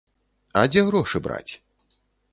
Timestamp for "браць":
1.27-1.53